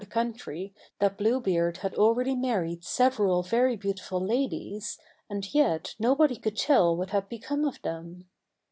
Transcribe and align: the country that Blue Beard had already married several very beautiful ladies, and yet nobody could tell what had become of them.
the 0.01 0.07
country 0.07 0.73
that 0.97 1.15
Blue 1.15 1.39
Beard 1.39 1.77
had 1.77 1.93
already 1.93 2.33
married 2.33 2.83
several 2.83 3.43
very 3.43 3.75
beautiful 3.75 4.19
ladies, 4.19 4.97
and 5.29 5.53
yet 5.53 5.93
nobody 5.99 6.37
could 6.37 6.57
tell 6.57 6.97
what 6.97 7.11
had 7.11 7.29
become 7.29 7.63
of 7.65 7.79
them. 7.83 8.27